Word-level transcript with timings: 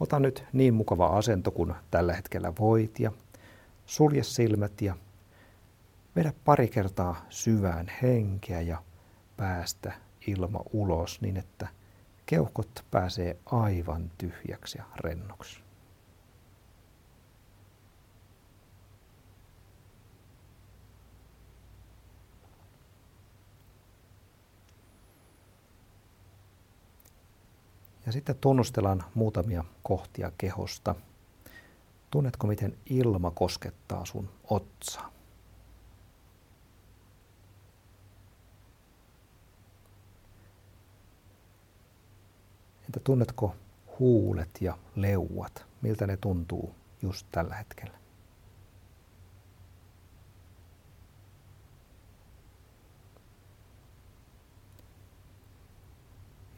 Ota 0.00 0.20
nyt 0.20 0.44
niin 0.52 0.74
mukava 0.74 1.06
asento 1.06 1.50
kuin 1.50 1.74
tällä 1.90 2.14
hetkellä 2.14 2.52
voit 2.60 3.00
ja 3.00 3.12
sulje 3.86 4.22
silmät 4.22 4.82
ja 4.82 4.96
vedä 6.16 6.32
pari 6.44 6.68
kertaa 6.68 7.26
syvään 7.28 7.92
henkeä 8.02 8.60
ja 8.60 8.82
päästä 9.36 9.92
ilma 10.26 10.62
ulos 10.72 11.20
niin, 11.20 11.36
että 11.36 11.68
keuhkot 12.26 12.84
pääsee 12.90 13.36
aivan 13.46 14.10
tyhjäksi 14.18 14.78
ja 14.78 14.84
rennoksi. 14.96 15.69
Ja 28.10 28.12
sitten 28.12 28.36
tunnustellaan 28.36 29.04
muutamia 29.14 29.64
kohtia 29.82 30.32
kehosta. 30.38 30.94
Tunnetko, 32.10 32.46
miten 32.46 32.78
ilma 32.86 33.30
koskettaa 33.30 34.04
sun 34.04 34.28
otsaa? 34.44 35.12
Entä 42.84 43.00
tunnetko 43.04 43.56
huulet 43.98 44.50
ja 44.60 44.78
leuat? 44.94 45.66
Miltä 45.82 46.06
ne 46.06 46.16
tuntuu 46.16 46.74
just 47.02 47.26
tällä 47.32 47.54
hetkellä? 47.54 47.98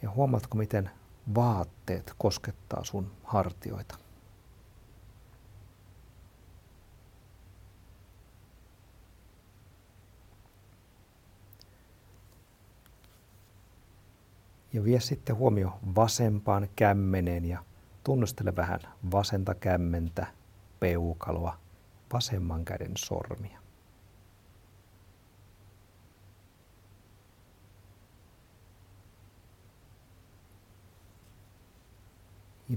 Ja 0.03 0.11
huomaatko, 0.11 0.59
miten 0.59 0.91
vaatteet 1.35 2.15
koskettaa 2.19 2.85
sun 2.85 3.13
hartioita. 3.25 3.99
Ja 14.73 14.85
vie 14.85 15.01
sitten 15.01 15.37
huomio 15.37 15.79
vasempaan 15.95 16.69
kämmeneen 16.77 17.45
ja 17.45 17.65
tunnustele 18.05 18.57
vähän 18.57 18.81
vasenta 19.13 19.55
kämmentä, 19.55 20.27
peukaloa, 20.81 21.59
vasemman 22.13 22.65
käden 22.65 22.93
sormia. 22.97 23.62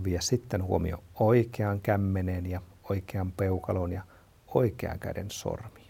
Vie 0.04 0.22
sitten 0.22 0.64
huomio 0.64 1.04
oikean 1.20 1.82
kämmeneen 1.82 2.46
ja 2.46 2.62
oikean 2.90 3.32
peukalon 3.32 3.92
ja 3.92 4.04
oikean 4.48 5.00
käden 5.00 5.32
sormiin. 5.32 5.86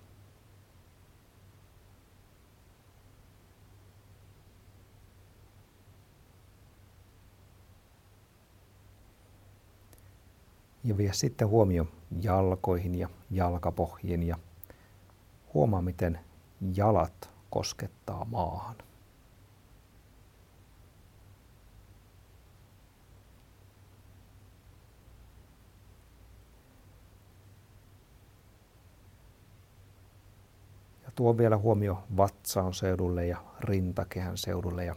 Ja 10.83 10.97
vie 10.97 11.13
sitten 11.13 11.47
huomio 11.47 11.87
jalkoihin 12.21 12.95
ja 12.95 13.09
jalkapohjiin 13.31 14.23
ja 14.23 14.37
huomaa, 15.53 15.81
miten 15.81 16.19
jalat 16.75 17.29
koskettaa 17.49 18.25
maahan. 18.25 18.75
Tuo 31.15 31.37
vielä 31.37 31.57
huomio 31.57 32.03
vatsaan 32.17 32.73
seudulle 32.73 33.27
ja 33.27 33.37
rintakehän 33.59 34.37
seudulle 34.37 34.85
ja 34.85 34.95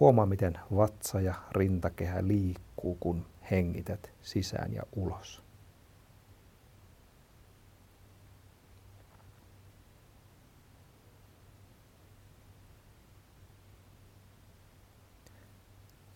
huomaa, 0.00 0.26
miten 0.26 0.58
vatsa 0.76 1.20
ja 1.20 1.34
rintakehä 1.50 2.26
liikkuu, 2.26 2.94
kun 3.00 3.26
hengität 3.50 4.12
sisään 4.22 4.72
ja 4.74 4.82
ulos. 4.96 5.42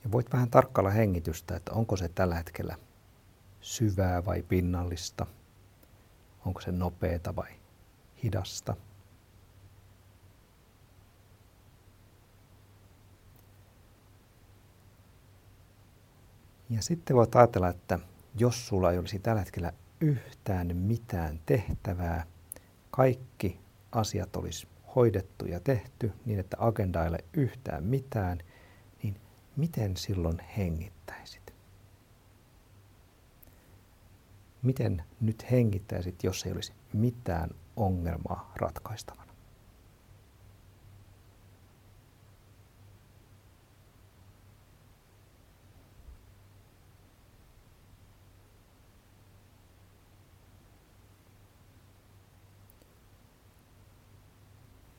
Ja 0.05 0.13
voit 0.13 0.33
vähän 0.33 0.51
tarkkailla 0.51 0.91
hengitystä, 0.91 1.57
että 1.57 1.73
onko 1.73 1.97
se 1.97 2.09
tällä 2.09 2.35
hetkellä 2.35 2.77
syvää 3.61 4.25
vai 4.25 4.43
pinnallista, 4.43 5.27
onko 6.45 6.61
se 6.61 6.73
nopeata 6.73 7.37
vai 7.37 7.51
hidasta. 8.23 8.77
Ja 16.71 16.83
sitten 16.83 17.17
voit 17.17 17.37
ajatella, 17.37 17.69
että 17.69 17.99
jos 18.39 18.69
sulla 18.69 18.93
ei 18.93 18.99
olisi 18.99 19.19
tällä 19.19 19.41
hetkellä 19.41 19.73
yhtään 20.01 20.77
mitään 20.77 21.41
tehtävää, 21.47 22.27
kaikki 22.91 23.61
asiat 23.93 24.37
olisi 24.37 24.69
hoidettu 24.97 25.47
ja 25.47 25.61
tehty 25.61 26.13
niin, 26.25 26.41
että 26.41 26.57
agenda 26.61 27.03
ei 27.03 27.09
ole 27.09 27.19
yhtään 27.33 27.85
mitään, 27.85 28.39
niin 29.03 29.21
miten 29.57 29.97
silloin 29.97 30.39
hengittäisit? 30.57 31.55
Miten 34.63 35.03
nyt 35.21 35.51
hengittäisit, 35.51 36.25
jos 36.25 36.47
ei 36.47 36.53
olisi 36.53 36.73
mitään 36.93 37.51
ongelmaa 37.77 38.53
ratkaistavana? 38.57 39.26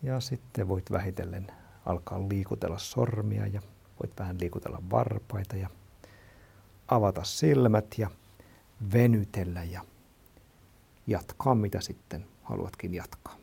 Ja 0.08 0.20
sitten 0.20 0.68
voit 0.68 0.92
vähitellen 0.92 1.48
alkaa 1.86 2.20
liikutella 2.30 2.78
sormia 2.78 3.48
ja 3.48 3.62
voit 4.04 4.20
vähän 4.20 4.40
liikutella 4.40 4.84
varpaita 4.92 5.56
ja 5.56 5.70
avata 6.88 7.24
silmät 7.24 7.86
ja 7.98 8.10
venytellä 8.94 9.64
ja 9.64 9.82
jatkaa 11.08 11.56
mitä 11.56 11.82
sitten 11.82 12.26
haluatkin 12.44 12.94
jatkaa. 12.94 13.36